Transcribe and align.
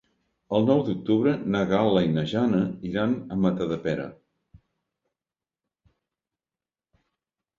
El 0.59 0.63
nou 0.67 0.79
d'octubre 0.85 1.31
na 1.55 1.59
Gal·la 1.71 2.01
i 2.05 2.09
na 2.13 2.23
Jana 2.31 2.61
iran 2.89 3.13
a 3.35 3.37
Matadepera. 3.43 4.07